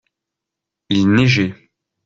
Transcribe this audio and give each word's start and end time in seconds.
Il 0.89 1.07
neigeait. 1.11 1.53